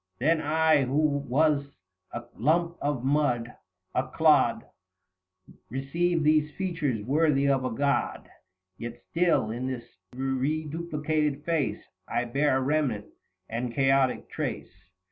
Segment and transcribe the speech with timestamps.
[0.17, 1.75] Then I, who was
[2.09, 3.53] a lump of mud,
[3.93, 4.65] a clod,
[5.71, 8.27] Keceived these features worthy of a god.
[8.79, 9.85] 120 Yet still, in this
[10.15, 13.11] reduplicated face, I bear a remnant
[13.47, 14.73] and chaotic trace.